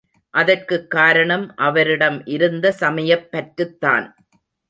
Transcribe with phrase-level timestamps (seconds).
[0.29, 4.15] அதற்குக் காரணம் அவரிடம் இருந்த சமயப் பற்றுத்தான்.